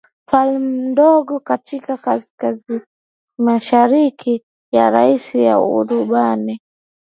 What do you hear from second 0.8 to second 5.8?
ndogo katika kaskazinimashariki ya Rasi ya